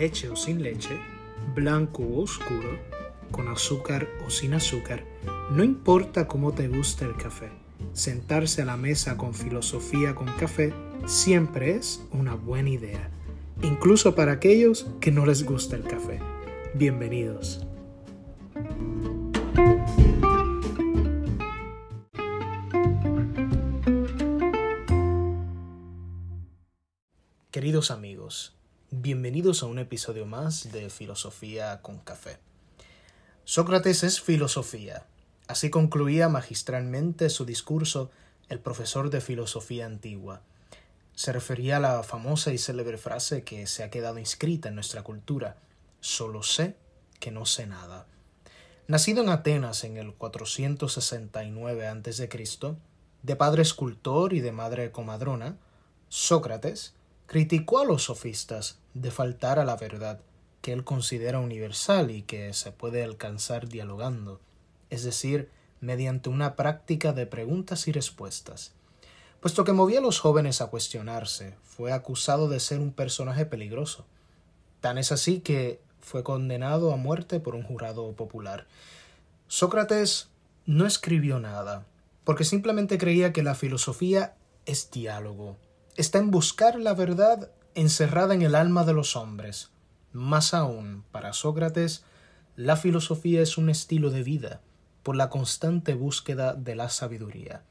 leche 0.00 0.30
o 0.30 0.34
sin 0.34 0.62
leche, 0.62 0.98
blanco 1.54 2.02
o 2.02 2.22
oscuro, 2.22 2.78
con 3.30 3.48
azúcar 3.48 4.08
o 4.26 4.30
sin 4.30 4.54
azúcar, 4.54 5.04
no 5.50 5.62
importa 5.62 6.26
cómo 6.26 6.52
te 6.52 6.68
gusta 6.68 7.04
el 7.04 7.16
café, 7.16 7.50
sentarse 7.92 8.62
a 8.62 8.64
la 8.64 8.78
mesa 8.78 9.18
con 9.18 9.34
filosofía 9.34 10.14
con 10.14 10.28
café 10.38 10.72
siempre 11.04 11.76
es 11.76 12.02
una 12.12 12.34
buena 12.34 12.70
idea, 12.70 13.10
incluso 13.62 14.14
para 14.14 14.32
aquellos 14.32 14.86
que 15.02 15.12
no 15.12 15.26
les 15.26 15.44
gusta 15.44 15.76
el 15.76 15.82
café. 15.82 16.18
Bienvenidos. 16.72 17.66
Queridos 27.50 27.90
amigos, 27.90 28.59
bienvenidos 28.92 29.62
a 29.62 29.66
un 29.66 29.78
episodio 29.78 30.26
más 30.26 30.72
de 30.72 30.90
Filosofía 30.90 31.80
con 31.80 31.98
Café. 32.00 32.38
Sócrates 33.44 34.02
es 34.02 34.20
filosofía. 34.20 35.06
Así 35.46 35.70
concluía 35.70 36.28
magistralmente 36.28 37.30
su 37.30 37.44
discurso 37.44 38.10
el 38.48 38.58
profesor 38.58 39.10
de 39.10 39.20
filosofía 39.20 39.86
antigua. 39.86 40.42
Se 41.14 41.32
refería 41.32 41.76
a 41.76 41.80
la 41.80 42.02
famosa 42.02 42.52
y 42.52 42.58
célebre 42.58 42.98
frase 42.98 43.44
que 43.44 43.68
se 43.68 43.84
ha 43.84 43.90
quedado 43.90 44.18
inscrita 44.18 44.68
en 44.68 44.74
nuestra 44.74 45.02
cultura, 45.04 45.56
solo 46.00 46.42
sé 46.42 46.74
que 47.20 47.30
no 47.30 47.46
sé 47.46 47.66
nada. 47.66 48.06
Nacido 48.88 49.22
en 49.22 49.28
Atenas 49.28 49.84
en 49.84 49.98
el 49.98 50.14
469 50.14 51.86
a.C., 51.86 52.28
de 53.22 53.36
padre 53.36 53.62
escultor 53.62 54.32
y 54.32 54.40
de 54.40 54.50
madre 54.50 54.90
comadrona, 54.90 55.58
Sócrates 56.08 56.94
criticó 57.30 57.78
a 57.78 57.84
los 57.84 58.02
sofistas 58.02 58.80
de 58.92 59.12
faltar 59.12 59.60
a 59.60 59.64
la 59.64 59.76
verdad 59.76 60.18
que 60.62 60.72
él 60.72 60.82
considera 60.82 61.38
universal 61.38 62.10
y 62.10 62.22
que 62.22 62.52
se 62.54 62.72
puede 62.72 63.04
alcanzar 63.04 63.68
dialogando, 63.68 64.40
es 64.90 65.04
decir, 65.04 65.48
mediante 65.80 66.28
una 66.28 66.56
práctica 66.56 67.12
de 67.12 67.26
preguntas 67.26 67.86
y 67.86 67.92
respuestas. 67.92 68.72
Puesto 69.38 69.62
que 69.62 69.72
movía 69.72 70.00
a 70.00 70.02
los 70.02 70.18
jóvenes 70.18 70.60
a 70.60 70.70
cuestionarse, 70.70 71.54
fue 71.62 71.92
acusado 71.92 72.48
de 72.48 72.58
ser 72.58 72.80
un 72.80 72.92
personaje 72.92 73.46
peligroso. 73.46 74.06
Tan 74.80 74.98
es 74.98 75.12
así 75.12 75.38
que 75.38 75.80
fue 76.00 76.24
condenado 76.24 76.92
a 76.92 76.96
muerte 76.96 77.38
por 77.38 77.54
un 77.54 77.62
jurado 77.62 78.10
popular. 78.16 78.66
Sócrates 79.46 80.30
no 80.66 80.84
escribió 80.84 81.38
nada, 81.38 81.86
porque 82.24 82.42
simplemente 82.42 82.98
creía 82.98 83.32
que 83.32 83.44
la 83.44 83.54
filosofía 83.54 84.34
es 84.66 84.90
diálogo, 84.90 85.58
está 86.00 86.18
en 86.18 86.30
buscar 86.30 86.80
la 86.80 86.94
verdad 86.94 87.50
encerrada 87.74 88.34
en 88.34 88.40
el 88.40 88.54
alma 88.54 88.84
de 88.84 88.94
los 88.94 89.16
hombres. 89.16 89.70
Más 90.12 90.54
aún, 90.54 91.04
para 91.12 91.34
Sócrates, 91.34 92.04
la 92.56 92.76
filosofía 92.76 93.42
es 93.42 93.58
un 93.58 93.68
estilo 93.68 94.10
de 94.10 94.22
vida 94.22 94.62
por 95.02 95.14
la 95.14 95.28
constante 95.28 95.92
búsqueda 95.92 96.54
de 96.54 96.74
la 96.74 96.88
sabiduría, 96.88 97.64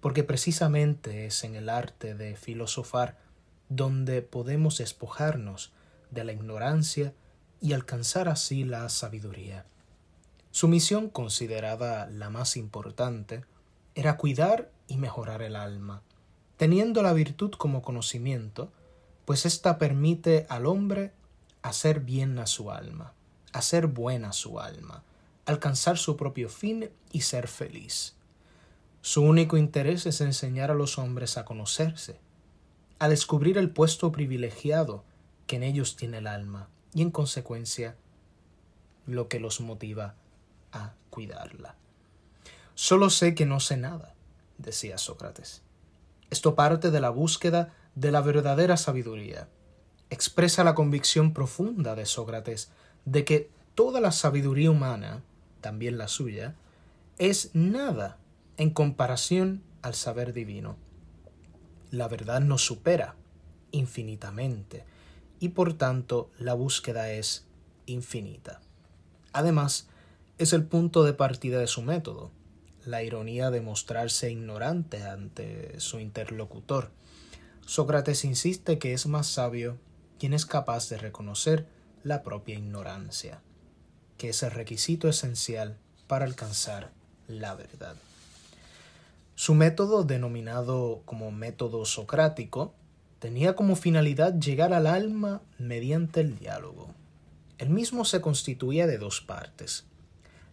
porque 0.00 0.24
precisamente 0.24 1.24
es 1.24 1.42
en 1.42 1.54
el 1.54 1.70
arte 1.70 2.14
de 2.14 2.36
filosofar 2.36 3.18
donde 3.70 4.20
podemos 4.20 4.76
despojarnos 4.76 5.72
de 6.10 6.24
la 6.24 6.32
ignorancia 6.32 7.14
y 7.62 7.72
alcanzar 7.72 8.28
así 8.28 8.64
la 8.64 8.88
sabiduría. 8.90 9.64
Su 10.50 10.68
misión, 10.68 11.08
considerada 11.08 12.06
la 12.10 12.28
más 12.28 12.58
importante, 12.58 13.44
era 13.94 14.18
cuidar 14.18 14.70
y 14.86 14.98
mejorar 14.98 15.40
el 15.40 15.56
alma, 15.56 16.02
teniendo 16.60 17.02
la 17.02 17.14
virtud 17.14 17.52
como 17.52 17.80
conocimiento, 17.80 18.70
pues 19.24 19.46
ésta 19.46 19.78
permite 19.78 20.44
al 20.50 20.66
hombre 20.66 21.14
hacer 21.62 22.00
bien 22.00 22.38
a 22.38 22.46
su 22.46 22.70
alma, 22.70 23.14
hacer 23.54 23.86
buena 23.86 24.34
su 24.34 24.60
alma, 24.60 25.02
alcanzar 25.46 25.96
su 25.96 26.18
propio 26.18 26.50
fin 26.50 26.90
y 27.12 27.22
ser 27.22 27.48
feliz. 27.48 28.14
Su 29.00 29.22
único 29.22 29.56
interés 29.56 30.04
es 30.04 30.20
enseñar 30.20 30.70
a 30.70 30.74
los 30.74 30.98
hombres 30.98 31.38
a 31.38 31.46
conocerse, 31.46 32.20
a 32.98 33.08
descubrir 33.08 33.56
el 33.56 33.70
puesto 33.70 34.12
privilegiado 34.12 35.02
que 35.46 35.56
en 35.56 35.62
ellos 35.62 35.96
tiene 35.96 36.18
el 36.18 36.26
alma 36.26 36.68
y 36.92 37.00
en 37.00 37.10
consecuencia 37.10 37.96
lo 39.06 39.28
que 39.28 39.40
los 39.40 39.62
motiva 39.62 40.14
a 40.72 40.92
cuidarla. 41.08 41.76
Solo 42.74 43.08
sé 43.08 43.34
que 43.34 43.46
no 43.46 43.60
sé 43.60 43.78
nada, 43.78 44.14
decía 44.58 44.98
Sócrates. 44.98 45.62
Esto 46.30 46.54
parte 46.54 46.90
de 46.90 47.00
la 47.00 47.10
búsqueda 47.10 47.74
de 47.94 48.12
la 48.12 48.20
verdadera 48.20 48.76
sabiduría. 48.76 49.48
Expresa 50.10 50.64
la 50.64 50.74
convicción 50.74 51.32
profunda 51.32 51.94
de 51.94 52.06
Sócrates 52.06 52.70
de 53.04 53.24
que 53.24 53.50
toda 53.74 54.00
la 54.00 54.12
sabiduría 54.12 54.70
humana, 54.70 55.22
también 55.60 55.98
la 55.98 56.08
suya, 56.08 56.54
es 57.18 57.50
nada 57.54 58.18
en 58.56 58.70
comparación 58.70 59.62
al 59.82 59.94
saber 59.94 60.32
divino. 60.32 60.76
La 61.90 62.08
verdad 62.08 62.40
nos 62.40 62.64
supera 62.64 63.16
infinitamente 63.72 64.84
y 65.38 65.50
por 65.50 65.74
tanto 65.74 66.30
la 66.38 66.54
búsqueda 66.54 67.10
es 67.10 67.46
infinita. 67.86 68.60
Además, 69.32 69.88
es 70.38 70.52
el 70.52 70.64
punto 70.64 71.04
de 71.04 71.12
partida 71.12 71.58
de 71.58 71.66
su 71.66 71.82
método, 71.82 72.30
la 72.90 73.02
ironía 73.02 73.50
de 73.50 73.60
mostrarse 73.60 74.30
ignorante 74.30 75.02
ante 75.04 75.78
su 75.78 76.00
interlocutor. 76.00 76.90
Sócrates 77.64 78.24
insiste 78.24 78.78
que 78.78 78.92
es 78.92 79.06
más 79.06 79.28
sabio 79.28 79.78
quien 80.18 80.34
es 80.34 80.44
capaz 80.44 80.88
de 80.88 80.98
reconocer 80.98 81.66
la 82.02 82.22
propia 82.22 82.58
ignorancia, 82.58 83.40
que 84.18 84.30
es 84.30 84.42
el 84.42 84.50
requisito 84.50 85.08
esencial 85.08 85.78
para 86.06 86.24
alcanzar 86.24 86.90
la 87.28 87.54
verdad. 87.54 87.94
Su 89.36 89.54
método, 89.54 90.04
denominado 90.04 91.02
como 91.04 91.30
método 91.30 91.84
socrático, 91.84 92.74
tenía 93.20 93.54
como 93.54 93.76
finalidad 93.76 94.38
llegar 94.38 94.74
al 94.74 94.86
alma 94.86 95.40
mediante 95.58 96.20
el 96.20 96.38
diálogo. 96.38 96.92
El 97.56 97.70
mismo 97.70 98.04
se 98.04 98.20
constituía 98.20 98.86
de 98.86 98.98
dos 98.98 99.20
partes. 99.20 99.86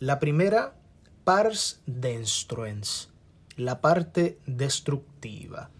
La 0.00 0.18
primera 0.18 0.74
pars 1.24 1.80
denstruens, 1.86 3.08
la 3.56 3.80
parte 3.80 4.38
destructiva. 4.44 5.70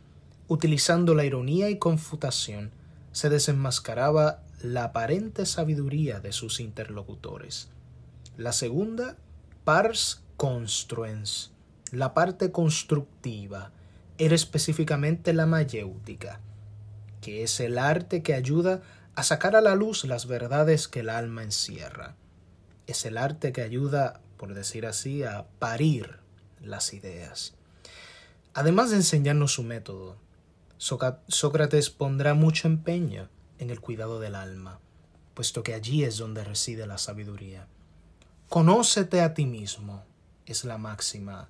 Utilizando 0.48 1.14
la 1.14 1.26
ironía 1.26 1.68
y 1.68 1.78
confutación, 1.78 2.72
se 3.12 3.28
desenmascaraba 3.28 4.42
la 4.62 4.84
aparente 4.84 5.44
sabiduría 5.44 6.20
de 6.20 6.32
sus 6.32 6.60
interlocutores. 6.60 7.68
La 8.38 8.52
segunda, 8.52 9.18
pars 9.64 10.22
construens, 10.38 11.52
la 11.92 12.14
parte 12.14 12.50
constructiva, 12.50 13.70
era 14.16 14.34
específicamente 14.34 15.34
la 15.34 15.44
mayéutica, 15.44 16.40
que 17.20 17.42
es 17.42 17.60
el 17.60 17.78
arte 17.78 18.22
que 18.22 18.32
ayuda 18.32 18.80
a 19.14 19.22
sacar 19.22 19.56
a 19.56 19.60
la 19.60 19.74
luz 19.74 20.04
las 20.04 20.26
verdades 20.26 20.88
que 20.88 21.00
el 21.00 21.10
alma 21.10 21.42
encierra. 21.42 22.16
Es 22.86 23.04
el 23.04 23.16
arte 23.16 23.52
que 23.52 23.62
ayuda 23.62 24.20
por 24.36 24.54
decir 24.54 24.86
así, 24.86 25.22
a 25.22 25.46
parir 25.58 26.18
las 26.60 26.92
ideas. 26.92 27.54
Además 28.52 28.90
de 28.90 28.96
enseñarnos 28.96 29.54
su 29.54 29.62
método, 29.62 30.16
Sócrates 30.76 31.90
pondrá 31.90 32.34
mucho 32.34 32.68
empeño 32.68 33.28
en 33.58 33.70
el 33.70 33.80
cuidado 33.80 34.20
del 34.20 34.34
alma, 34.34 34.80
puesto 35.34 35.62
que 35.62 35.74
allí 35.74 36.04
es 36.04 36.18
donde 36.18 36.44
reside 36.44 36.86
la 36.86 36.98
sabiduría. 36.98 37.66
Conócete 38.48 39.22
a 39.22 39.34
ti 39.34 39.46
mismo, 39.46 40.04
es 40.46 40.64
la 40.64 40.78
máxima 40.78 41.48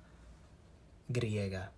griega. 1.09 1.71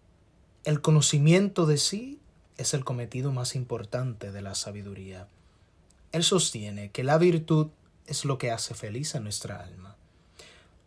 El 0.63 0.81
conocimiento 0.81 1.65
de 1.65 1.77
sí 1.77 2.19
es 2.57 2.73
el 2.73 2.85
cometido 2.85 3.31
más 3.31 3.55
importante 3.55 4.31
de 4.31 4.41
la 4.41 4.55
sabiduría. 4.55 5.27
Él 6.11 6.23
sostiene 6.23 6.91
que 6.91 7.03
la 7.03 7.17
virtud 7.17 7.69
es 8.07 8.25
lo 8.25 8.37
que 8.37 8.51
hace 8.51 8.73
feliz 8.73 9.15
a 9.15 9.19
nuestra 9.19 9.59
alma. 9.59 9.95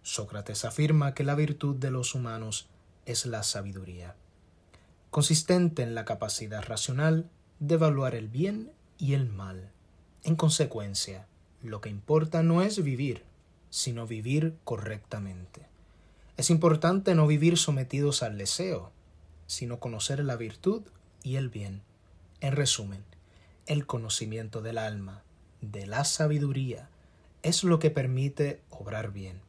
Sócrates 0.03 0.65
afirma 0.65 1.15
que 1.15 1.25
la 1.25 1.35
virtud 1.35 1.77
de 1.77 1.91
los 1.91 2.15
humanos 2.15 2.67
es 3.07 3.27
la 3.27 3.43
sabiduría, 3.43 4.17
consistente 5.11 5.83
en 5.83 5.95
la 5.95 6.05
capacidad 6.05 6.65
racional 6.65 7.29
de 7.59 7.75
evaluar 7.75 8.15
el 8.15 8.29
bien 8.29 8.73
y 8.99 9.13
el 9.13 9.29
mal. 9.29 9.71
En 10.25 10.37
consecuencia, 10.37 11.27
lo 11.63 11.81
que 11.81 11.91
importa 11.91 12.43
no 12.43 12.63
es 12.63 12.83
vivir, 12.83 13.25
sino 13.69 14.07
vivir 14.07 14.57
correctamente. 14.65 15.67
Es 16.37 16.49
importante 16.49 17.15
no 17.15 17.27
vivir 17.27 17.59
sometidos 17.59 18.23
al 18.23 18.39
deseo, 18.39 18.93
sino 19.47 19.79
conocer 19.79 20.25
la 20.25 20.37
virtud 20.37 20.83
y 21.23 21.37
el 21.37 21.51
bien. 21.51 21.83
En 22.41 22.57
resumen, 22.57 23.05
el 23.67 23.87
conocimiento 23.87 24.63
del 24.63 24.79
alma, 24.79 25.23
de 25.61 25.87
la 25.87 26.05
sabiduría, 26.05 26.89
es 27.43 27.65
lo 27.65 27.79
que 27.79 27.91
permite 27.91 28.61
obrar 28.71 29.13
bien 29.13 29.41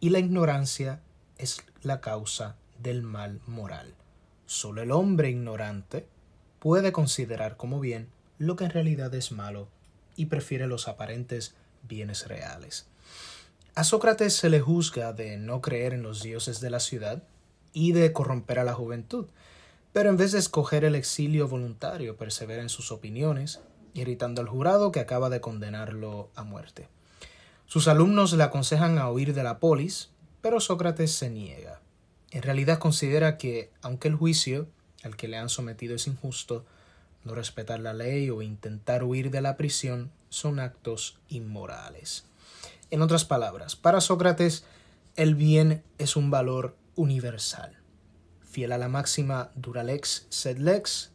y 0.00 0.10
la 0.10 0.18
ignorancia 0.18 1.00
es 1.38 1.62
la 1.82 2.00
causa 2.00 2.56
del 2.78 3.02
mal 3.02 3.40
moral. 3.46 3.94
Solo 4.46 4.82
el 4.82 4.90
hombre 4.90 5.30
ignorante 5.30 6.06
puede 6.58 6.92
considerar 6.92 7.56
como 7.56 7.80
bien 7.80 8.08
lo 8.38 8.56
que 8.56 8.64
en 8.64 8.70
realidad 8.70 9.14
es 9.14 9.32
malo 9.32 9.68
y 10.16 10.26
prefiere 10.26 10.66
los 10.66 10.88
aparentes 10.88 11.54
bienes 11.82 12.26
reales. 12.26 12.86
A 13.74 13.84
Sócrates 13.84 14.34
se 14.34 14.50
le 14.50 14.60
juzga 14.60 15.12
de 15.12 15.38
no 15.38 15.60
creer 15.60 15.94
en 15.94 16.02
los 16.02 16.22
dioses 16.22 16.60
de 16.60 16.70
la 16.70 16.80
ciudad 16.80 17.22
y 17.72 17.92
de 17.92 18.12
corromper 18.12 18.58
a 18.58 18.64
la 18.64 18.74
juventud, 18.74 19.26
pero 19.92 20.10
en 20.10 20.16
vez 20.16 20.32
de 20.32 20.38
escoger 20.38 20.84
el 20.84 20.94
exilio 20.94 21.48
voluntario, 21.48 22.16
persevera 22.16 22.62
en 22.62 22.68
sus 22.68 22.92
opiniones, 22.92 23.60
irritando 23.94 24.40
al 24.40 24.48
jurado 24.48 24.92
que 24.92 25.00
acaba 25.00 25.30
de 25.30 25.40
condenarlo 25.40 26.30
a 26.34 26.44
muerte. 26.44 26.88
Sus 27.72 27.88
alumnos 27.88 28.34
le 28.34 28.42
aconsejan 28.42 28.98
a 28.98 29.10
huir 29.10 29.32
de 29.32 29.42
la 29.42 29.58
polis, 29.58 30.10
pero 30.42 30.60
Sócrates 30.60 31.14
se 31.14 31.30
niega. 31.30 31.80
En 32.30 32.42
realidad 32.42 32.78
considera 32.78 33.38
que, 33.38 33.70
aunque 33.80 34.08
el 34.08 34.14
juicio 34.14 34.68
al 35.02 35.16
que 35.16 35.26
le 35.26 35.38
han 35.38 35.48
sometido 35.48 35.94
es 35.94 36.06
injusto, 36.06 36.66
no 37.24 37.34
respetar 37.34 37.80
la 37.80 37.94
ley 37.94 38.28
o 38.28 38.42
intentar 38.42 39.04
huir 39.04 39.30
de 39.30 39.40
la 39.40 39.56
prisión 39.56 40.12
son 40.28 40.60
actos 40.60 41.18
inmorales. 41.30 42.26
En 42.90 43.00
otras 43.00 43.24
palabras, 43.24 43.74
para 43.74 44.02
Sócrates, 44.02 44.66
el 45.16 45.34
bien 45.34 45.82
es 45.96 46.14
un 46.14 46.30
valor 46.30 46.76
universal. 46.94 47.78
Fiel 48.42 48.72
a 48.72 48.76
la 48.76 48.90
máxima 48.90 49.50
dura 49.54 49.82
lex 49.82 50.26
sed 50.28 50.58
lex, 50.58 51.10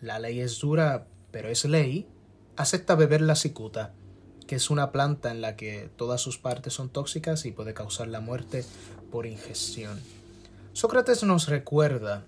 la 0.00 0.18
ley 0.18 0.40
es 0.40 0.58
dura 0.58 1.06
pero 1.30 1.50
es 1.50 1.64
ley, 1.64 2.08
acepta 2.56 2.96
beber 2.96 3.20
la 3.20 3.36
cicuta, 3.36 3.92
que 4.46 4.56
es 4.56 4.70
una 4.70 4.92
planta 4.92 5.30
en 5.30 5.40
la 5.40 5.56
que 5.56 5.90
todas 5.96 6.20
sus 6.20 6.38
partes 6.38 6.74
son 6.74 6.90
tóxicas 6.90 7.44
y 7.46 7.52
puede 7.52 7.74
causar 7.74 8.08
la 8.08 8.20
muerte 8.20 8.64
por 9.10 9.26
ingestión. 9.26 10.00
Sócrates 10.72 11.22
nos 11.22 11.48
recuerda 11.48 12.24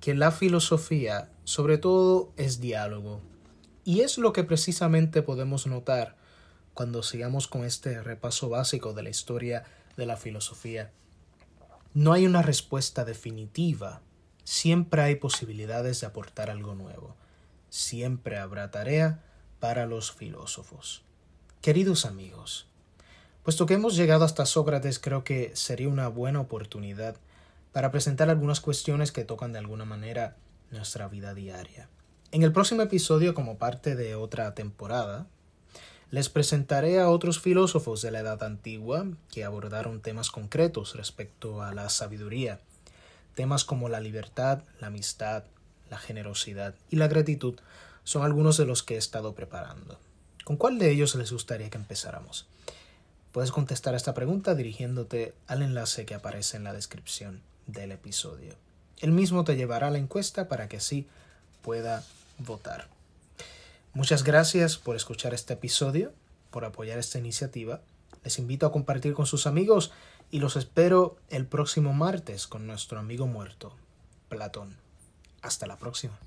que 0.00 0.14
la 0.14 0.30
filosofía 0.30 1.30
sobre 1.44 1.78
todo 1.78 2.32
es 2.36 2.60
diálogo. 2.60 3.20
Y 3.84 4.00
es 4.00 4.18
lo 4.18 4.32
que 4.32 4.44
precisamente 4.44 5.22
podemos 5.22 5.66
notar 5.66 6.16
cuando 6.72 7.02
sigamos 7.02 7.46
con 7.46 7.64
este 7.64 8.02
repaso 8.02 8.48
básico 8.48 8.94
de 8.94 9.02
la 9.02 9.10
historia 9.10 9.64
de 9.96 10.06
la 10.06 10.16
filosofía. 10.16 10.90
No 11.92 12.12
hay 12.12 12.26
una 12.26 12.42
respuesta 12.42 13.04
definitiva. 13.04 14.00
Siempre 14.42 15.02
hay 15.02 15.16
posibilidades 15.16 16.00
de 16.00 16.06
aportar 16.06 16.50
algo 16.50 16.74
nuevo. 16.74 17.14
Siempre 17.68 18.38
habrá 18.38 18.70
tarea 18.70 19.22
para 19.60 19.86
los 19.86 20.12
filósofos. 20.12 21.04
Queridos 21.64 22.04
amigos, 22.04 22.66
puesto 23.42 23.64
que 23.64 23.72
hemos 23.72 23.96
llegado 23.96 24.26
hasta 24.26 24.44
Sócrates, 24.44 24.98
creo 24.98 25.24
que 25.24 25.50
sería 25.54 25.88
una 25.88 26.08
buena 26.08 26.38
oportunidad 26.42 27.16
para 27.72 27.90
presentar 27.90 28.28
algunas 28.28 28.60
cuestiones 28.60 29.12
que 29.12 29.24
tocan 29.24 29.54
de 29.54 29.60
alguna 29.60 29.86
manera 29.86 30.36
nuestra 30.70 31.08
vida 31.08 31.32
diaria. 31.32 31.88
En 32.32 32.42
el 32.42 32.52
próximo 32.52 32.82
episodio, 32.82 33.32
como 33.32 33.56
parte 33.56 33.96
de 33.96 34.14
otra 34.14 34.54
temporada, 34.54 35.26
les 36.10 36.28
presentaré 36.28 37.00
a 37.00 37.08
otros 37.08 37.40
filósofos 37.40 38.02
de 38.02 38.10
la 38.10 38.20
Edad 38.20 38.42
Antigua 38.42 39.06
que 39.32 39.44
abordaron 39.44 40.02
temas 40.02 40.30
concretos 40.30 40.94
respecto 40.94 41.62
a 41.62 41.72
la 41.72 41.88
sabiduría, 41.88 42.60
temas 43.34 43.64
como 43.64 43.88
la 43.88 44.00
libertad, 44.00 44.60
la 44.82 44.88
amistad, 44.88 45.44
la 45.88 45.96
generosidad 45.96 46.74
y 46.90 46.96
la 46.96 47.08
gratitud 47.08 47.54
son 48.02 48.22
algunos 48.22 48.58
de 48.58 48.66
los 48.66 48.82
que 48.82 48.96
he 48.96 48.98
estado 48.98 49.34
preparando. 49.34 49.98
¿Con 50.44 50.58
cuál 50.58 50.78
de 50.78 50.90
ellos 50.90 51.14
les 51.14 51.32
gustaría 51.32 51.70
que 51.70 51.78
empezáramos? 51.78 52.46
Puedes 53.32 53.50
contestar 53.50 53.94
esta 53.94 54.12
pregunta 54.12 54.54
dirigiéndote 54.54 55.34
al 55.46 55.62
enlace 55.62 56.04
que 56.04 56.14
aparece 56.14 56.58
en 56.58 56.64
la 56.64 56.74
descripción 56.74 57.40
del 57.66 57.92
episodio. 57.92 58.54
El 59.00 59.10
mismo 59.10 59.44
te 59.44 59.56
llevará 59.56 59.88
a 59.88 59.90
la 59.90 59.98
encuesta 59.98 60.46
para 60.46 60.68
que 60.68 60.76
así 60.76 61.06
pueda 61.62 62.04
votar. 62.38 62.88
Muchas 63.94 64.22
gracias 64.22 64.76
por 64.76 64.96
escuchar 64.96 65.32
este 65.32 65.54
episodio, 65.54 66.12
por 66.50 66.66
apoyar 66.66 66.98
esta 66.98 67.18
iniciativa. 67.18 67.80
Les 68.22 68.38
invito 68.38 68.66
a 68.66 68.72
compartir 68.72 69.14
con 69.14 69.24
sus 69.26 69.46
amigos 69.46 69.92
y 70.30 70.40
los 70.40 70.56
espero 70.56 71.16
el 71.30 71.46
próximo 71.46 71.94
martes 71.94 72.46
con 72.46 72.66
nuestro 72.66 72.98
amigo 72.98 73.26
muerto, 73.26 73.74
Platón. 74.28 74.76
Hasta 75.40 75.66
la 75.66 75.78
próxima. 75.78 76.18